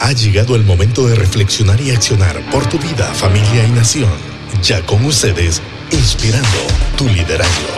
Ha 0.00 0.12
llegado 0.12 0.54
el 0.54 0.62
momento 0.62 1.08
de 1.08 1.16
reflexionar 1.16 1.80
y 1.80 1.90
accionar 1.90 2.40
por 2.52 2.64
tu 2.68 2.78
vida, 2.78 3.12
familia 3.14 3.66
y 3.66 3.72
nación. 3.72 4.08
Ya 4.62 4.84
con 4.86 5.04
ustedes, 5.04 5.60
inspirando 5.90 6.48
tu 6.96 7.04
liderazgo. 7.08 7.68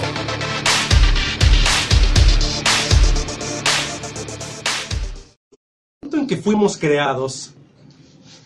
En 6.12 6.26
que 6.26 6.36
fuimos 6.36 6.76
creados, 6.76 7.52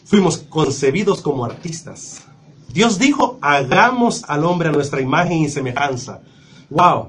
fuimos 0.05 0.39
concebidos 0.39 1.21
como 1.21 1.45
artistas. 1.45 2.23
Dios 2.73 3.01
dijo, 3.01 3.39
hagamos 3.43 4.23
al 4.29 4.45
hombre 4.45 4.69
a 4.69 4.73
nuestra 4.73 5.01
imagen 5.01 5.39
y 5.39 5.49
semejanza. 5.49 6.21
¡Wow! 6.71 7.09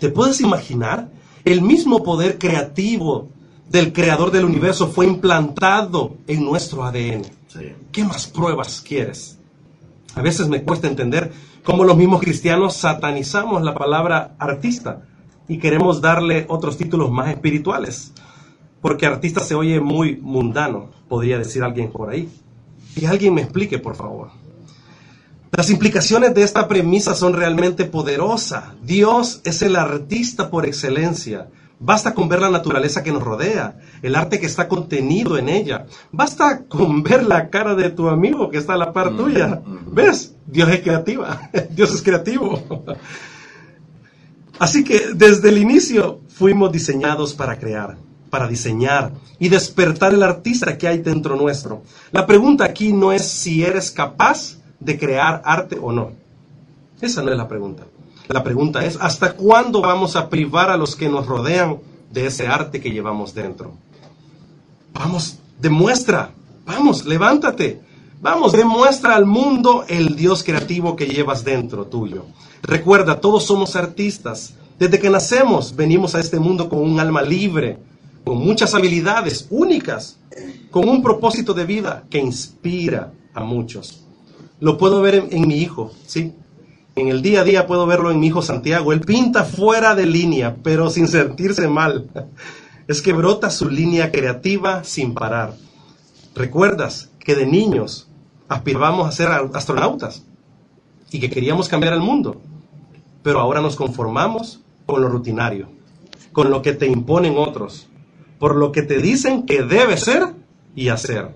¿Te 0.00 0.08
puedes 0.08 0.40
imaginar? 0.40 1.08
El 1.44 1.62
mismo 1.62 2.02
poder 2.02 2.38
creativo 2.38 3.35
del 3.68 3.92
creador 3.92 4.30
del 4.30 4.44
universo 4.44 4.88
fue 4.88 5.06
implantado 5.06 6.16
en 6.26 6.44
nuestro 6.44 6.84
ADN. 6.84 7.22
¿Qué 7.90 8.04
más 8.04 8.26
pruebas 8.26 8.82
quieres? 8.86 9.38
A 10.14 10.22
veces 10.22 10.48
me 10.48 10.62
cuesta 10.62 10.88
entender 10.88 11.32
cómo 11.62 11.84
los 11.84 11.96
mismos 11.96 12.20
cristianos 12.20 12.76
satanizamos 12.76 13.62
la 13.62 13.74
palabra 13.74 14.34
artista 14.38 15.02
y 15.48 15.58
queremos 15.58 16.00
darle 16.00 16.46
otros 16.48 16.76
títulos 16.76 17.10
más 17.10 17.30
espirituales. 17.30 18.12
Porque 18.80 19.06
artista 19.06 19.40
se 19.40 19.54
oye 19.54 19.80
muy 19.80 20.16
mundano, 20.16 20.90
podría 21.08 21.38
decir 21.38 21.62
alguien 21.62 21.90
por 21.90 22.10
ahí. 22.10 22.28
Que 22.94 23.06
alguien 23.06 23.34
me 23.34 23.42
explique, 23.42 23.78
por 23.78 23.96
favor. 23.96 24.30
Las 25.50 25.70
implicaciones 25.70 26.34
de 26.34 26.42
esta 26.42 26.68
premisa 26.68 27.14
son 27.14 27.32
realmente 27.32 27.84
poderosas. 27.84 28.64
Dios 28.82 29.40
es 29.44 29.62
el 29.62 29.76
artista 29.76 30.50
por 30.50 30.66
excelencia. 30.66 31.48
Basta 31.78 32.14
con 32.14 32.28
ver 32.28 32.40
la 32.40 32.50
naturaleza 32.50 33.02
que 33.02 33.12
nos 33.12 33.22
rodea, 33.22 33.76
el 34.02 34.16
arte 34.16 34.40
que 34.40 34.46
está 34.46 34.66
contenido 34.66 35.36
en 35.36 35.48
ella. 35.48 35.86
Basta 36.10 36.64
con 36.64 37.02
ver 37.02 37.24
la 37.24 37.50
cara 37.50 37.74
de 37.74 37.90
tu 37.90 38.08
amigo 38.08 38.50
que 38.50 38.58
está 38.58 38.74
a 38.74 38.78
la 38.78 38.92
par 38.92 39.10
mm, 39.10 39.16
tuya. 39.16 39.62
Mm. 39.64 39.94
¿Ves? 39.94 40.34
Dios 40.46 40.70
es 40.70 40.80
creativa. 40.80 41.50
Dios 41.70 41.94
es 41.94 42.02
creativo. 42.02 42.62
Así 44.58 44.84
que 44.84 45.08
desde 45.14 45.50
el 45.50 45.58
inicio 45.58 46.20
fuimos 46.28 46.72
diseñados 46.72 47.34
para 47.34 47.58
crear, 47.58 47.98
para 48.30 48.48
diseñar 48.48 49.12
y 49.38 49.50
despertar 49.50 50.14
el 50.14 50.22
artista 50.22 50.78
que 50.78 50.88
hay 50.88 50.98
dentro 50.98 51.36
nuestro. 51.36 51.82
La 52.10 52.26
pregunta 52.26 52.64
aquí 52.64 52.94
no 52.94 53.12
es 53.12 53.28
si 53.28 53.62
eres 53.62 53.90
capaz 53.90 54.56
de 54.80 54.98
crear 54.98 55.42
arte 55.44 55.78
o 55.80 55.92
no. 55.92 56.12
Esa 57.02 57.22
no 57.22 57.30
es 57.30 57.36
la 57.36 57.46
pregunta. 57.46 57.84
La 58.28 58.42
pregunta 58.42 58.84
es, 58.84 58.98
¿hasta 59.00 59.34
cuándo 59.34 59.80
vamos 59.80 60.16
a 60.16 60.28
privar 60.28 60.70
a 60.70 60.76
los 60.76 60.96
que 60.96 61.08
nos 61.08 61.26
rodean 61.26 61.78
de 62.12 62.26
ese 62.26 62.46
arte 62.46 62.80
que 62.80 62.90
llevamos 62.90 63.34
dentro? 63.34 63.74
Vamos, 64.92 65.38
demuestra, 65.60 66.30
vamos, 66.64 67.04
levántate, 67.04 67.80
vamos, 68.20 68.52
demuestra 68.52 69.14
al 69.14 69.26
mundo 69.26 69.84
el 69.88 70.16
Dios 70.16 70.42
creativo 70.42 70.96
que 70.96 71.06
llevas 71.06 71.44
dentro 71.44 71.86
tuyo. 71.86 72.24
Recuerda, 72.62 73.20
todos 73.20 73.44
somos 73.44 73.76
artistas. 73.76 74.54
Desde 74.78 74.98
que 74.98 75.10
nacemos 75.10 75.74
venimos 75.74 76.14
a 76.14 76.20
este 76.20 76.38
mundo 76.38 76.68
con 76.68 76.80
un 76.80 76.98
alma 76.98 77.22
libre, 77.22 77.78
con 78.24 78.38
muchas 78.38 78.74
habilidades 78.74 79.46
únicas, 79.50 80.18
con 80.70 80.88
un 80.88 81.02
propósito 81.02 81.54
de 81.54 81.64
vida 81.64 82.04
que 82.10 82.18
inspira 82.18 83.12
a 83.32 83.44
muchos. 83.44 84.02
Lo 84.58 84.76
puedo 84.78 85.00
ver 85.00 85.28
en, 85.30 85.46
mi 85.46 85.58
hijo, 85.58 85.92
¿sí? 86.06 86.32
En 86.96 87.08
el 87.08 87.20
día 87.20 87.42
a 87.42 87.44
día 87.44 87.66
puedo 87.66 87.84
verlo 87.84 88.10
en 88.10 88.18
mi 88.18 88.28
hijo 88.28 88.40
Santiago. 88.40 88.90
Él 88.90 89.02
pinta 89.02 89.44
fuera 89.44 89.94
de 89.94 90.06
línea, 90.06 90.56
pero 90.62 90.88
sin 90.88 91.06
sentirse 91.08 91.68
mal. 91.68 92.10
Es 92.88 93.02
que 93.02 93.12
brota 93.12 93.50
su 93.50 93.68
línea 93.68 94.12
creativa 94.12 94.84
sin 94.84 95.12
parar. 95.12 95.54
¿Recuerdas 96.36 97.10
que 97.18 97.34
de 97.34 97.44
niños 97.44 98.08
aspirábamos 98.48 99.08
a 99.08 99.12
ser 99.12 99.28
astronautas 99.28 100.22
y 101.10 101.18
que 101.18 101.28
queríamos 101.28 101.68
cambiar 101.68 101.94
el 101.94 102.00
mundo? 102.00 102.40
Pero 103.24 103.40
ahora 103.40 103.60
nos 103.60 103.74
conformamos 103.74 104.60
con 104.86 105.02
lo 105.02 105.08
rutinario, 105.08 105.68
con 106.30 106.48
lo 106.48 106.62
que 106.62 106.74
te 106.74 106.86
imponen 106.86 107.34
otros, 107.36 107.88
por 108.38 108.54
lo 108.54 108.70
que 108.70 108.82
te 108.82 108.98
dicen 108.98 109.46
que 109.46 109.64
debes 109.64 110.04
ser 110.04 110.28
y 110.76 110.88
hacer. 110.88 111.34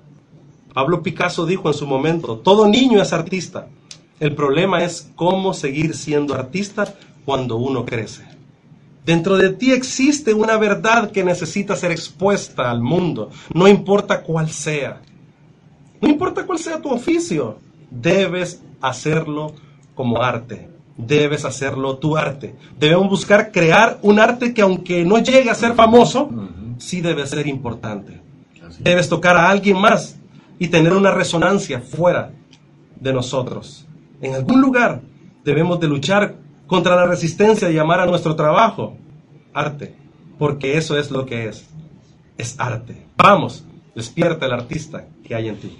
Pablo 0.72 1.03
Picasso 1.03 1.47
dijo 1.47 1.66
en 1.66 1.75
su 1.75 1.87
momento, 1.88 2.38
todo 2.38 2.69
niño 2.69 3.03
es 3.03 3.12
artista, 3.12 3.66
el 4.20 4.34
problema 4.34 4.84
es 4.84 5.10
cómo 5.16 5.54
seguir 5.54 5.97
siendo 5.97 6.34
artista 6.34 6.94
cuando 7.25 7.56
uno 7.56 7.84
crece. 7.86 8.25
Dentro 9.04 9.38
de 9.38 9.50
ti 9.50 9.72
existe 9.72 10.34
una 10.34 10.58
verdad 10.58 11.10
que 11.10 11.25
necesita 11.25 11.75
ser 11.75 11.91
expuesta 11.91 12.70
al 12.70 12.82
mundo, 12.82 13.31
no 13.54 13.66
importa 13.66 14.22
cuál 14.22 14.50
sea. 14.50 15.00
No 16.03 16.08
importa 16.08 16.47
cuál 16.47 16.58
sea 16.58 16.81
tu 16.81 16.91
oficio, 16.91 17.58
debes 17.91 18.62
hacerlo 18.81 19.54
como 19.94 20.22
arte. 20.22 20.69
Debes 20.97 21.47
hacerlo 21.47 21.97
tu 21.97 22.16
arte. 22.16 22.54
Debemos 22.78 23.08
buscar 23.08 23.50
crear 23.50 23.98
un 24.02 24.19
arte 24.19 24.52
que 24.52 24.60
aunque 24.60 25.02
no 25.02 25.19
llegue 25.19 25.48
a 25.48 25.54
ser 25.54 25.72
famoso, 25.72 26.31
sí 26.78 27.00
debe 27.00 27.26
ser 27.26 27.47
importante. 27.47 28.20
Debes 28.78 29.08
tocar 29.08 29.37
a 29.38 29.48
alguien 29.48 29.78
más 29.78 30.19
y 30.58 30.69
tener 30.69 30.92
una 30.92 31.10
resonancia 31.10 31.81
fuera 31.81 32.32
de 33.00 33.12
nosotros. 33.14 33.87
En 34.20 34.34
algún 34.34 34.60
lugar 34.60 35.00
debemos 35.44 35.81
de 35.81 35.88
luchar 35.88 36.36
contra 36.66 36.94
la 36.94 37.06
resistencia 37.06 37.70
y 37.70 37.75
llamar 37.75 38.00
a 38.00 38.06
nuestro 38.06 38.36
trabajo 38.36 38.97
arte, 39.54 39.94
porque 40.38 40.76
eso 40.76 40.98
es 40.98 41.10
lo 41.10 41.26
que 41.26 41.48
es. 41.48 41.66
Es 42.36 42.54
arte. 42.58 43.06
Vamos, 43.16 43.64
despierta 43.94 44.47
el 44.47 44.53
artista 44.53 45.06
que 45.25 45.34
hay 45.34 45.48
en 45.48 45.56
ti. 45.56 45.78